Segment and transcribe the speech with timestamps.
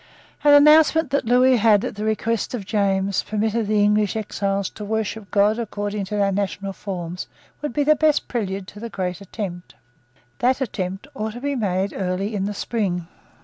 [0.43, 4.83] An announcement that Lewis had, at the request of James, permitted the English exiles to
[4.83, 7.27] worship God according to their national forms
[7.61, 9.75] would be the best prelude to the great attempt.
[10.39, 13.07] That attempt ought to be made early in the spring.